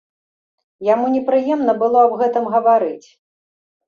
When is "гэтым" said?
2.21-2.43